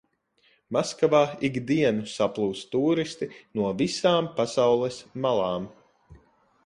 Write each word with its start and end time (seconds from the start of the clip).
Maskavā 0.75 1.19
ik 1.49 1.59
dienu 1.71 2.07
saplūst 2.13 2.71
tūristi 2.77 3.29
no 3.61 3.69
visām 3.83 4.31
pasaules 4.41 4.99
malām. 5.27 5.69